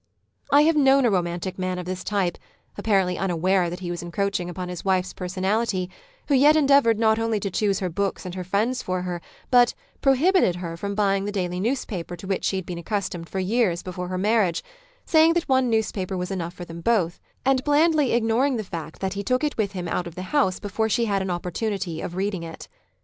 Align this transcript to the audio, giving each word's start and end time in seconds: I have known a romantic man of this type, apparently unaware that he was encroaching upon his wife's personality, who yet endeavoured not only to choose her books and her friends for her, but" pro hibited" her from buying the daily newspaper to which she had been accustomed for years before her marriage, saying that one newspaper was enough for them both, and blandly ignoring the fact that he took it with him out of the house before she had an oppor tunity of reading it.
I 0.51 0.61
have 0.63 0.75
known 0.75 1.05
a 1.05 1.11
romantic 1.11 1.59
man 1.59 1.77
of 1.77 1.85
this 1.85 2.03
type, 2.03 2.39
apparently 2.75 3.19
unaware 3.19 3.69
that 3.69 3.81
he 3.81 3.91
was 3.91 4.01
encroaching 4.01 4.49
upon 4.49 4.67
his 4.67 4.83
wife's 4.83 5.13
personality, 5.13 5.91
who 6.27 6.33
yet 6.33 6.55
endeavoured 6.55 6.97
not 6.97 7.19
only 7.19 7.39
to 7.39 7.51
choose 7.51 7.77
her 7.81 7.87
books 7.91 8.25
and 8.25 8.33
her 8.33 8.43
friends 8.43 8.81
for 8.81 9.03
her, 9.03 9.21
but" 9.51 9.75
pro 10.01 10.15
hibited" 10.15 10.55
her 10.55 10.75
from 10.75 10.95
buying 10.95 11.25
the 11.25 11.31
daily 11.31 11.59
newspaper 11.59 12.15
to 12.15 12.25
which 12.25 12.45
she 12.45 12.55
had 12.55 12.65
been 12.65 12.79
accustomed 12.79 13.29
for 13.29 13.37
years 13.37 13.83
before 13.83 14.07
her 14.07 14.17
marriage, 14.17 14.63
saying 15.05 15.33
that 15.33 15.47
one 15.47 15.69
newspaper 15.69 16.17
was 16.17 16.31
enough 16.31 16.55
for 16.55 16.65
them 16.65 16.81
both, 16.81 17.19
and 17.45 17.63
blandly 17.63 18.13
ignoring 18.13 18.55
the 18.57 18.63
fact 18.63 19.01
that 19.01 19.13
he 19.13 19.21
took 19.23 19.43
it 19.43 19.55
with 19.55 19.73
him 19.73 19.87
out 19.87 20.07
of 20.07 20.15
the 20.15 20.23
house 20.33 20.59
before 20.59 20.89
she 20.89 21.05
had 21.05 21.21
an 21.21 21.27
oppor 21.27 21.51
tunity 21.51 22.03
of 22.03 22.15
reading 22.15 22.41
it. 22.41 22.67